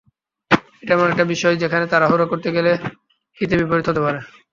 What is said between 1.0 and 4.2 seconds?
একটা বিষয়, যেখানে তাড়াহুড়া করতে গেলে হিতে বিপরীত হতে পারে।